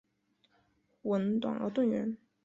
[1.03, 2.17] 吻短而钝圆。